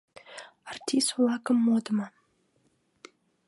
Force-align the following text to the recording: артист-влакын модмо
артист-влакын 0.71 1.57
модмо 1.65 2.05